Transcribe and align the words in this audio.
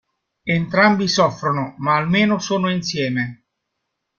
Entrambi 0.47 1.07
soffrono, 1.07 1.75
ma 1.77 1.95
almeno 1.97 2.39
sono 2.39 2.71
insieme. 2.71 3.43